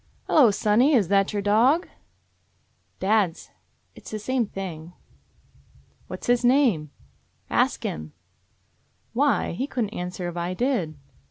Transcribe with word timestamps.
"Hello, 0.25 0.49
sonny. 0.49 0.99
That 0.99 1.31
your 1.31 1.43
dog?" 1.43 1.87
"Dad's. 2.99 3.51
It 3.93 4.07
's 4.07 4.09
the 4.09 4.17
same 4.17 4.47
thing." 4.47 4.93
"What's 6.07 6.25
his 6.25 6.43
name?" 6.43 6.89
"Ask 7.51 7.83
Him." 7.83 8.11
"Why? 9.13 9.51
He 9.51 9.67
couldn't 9.67 9.91
answer 9.93 10.27
if 10.27 10.37
I 10.37 10.55
did." 10.55 10.95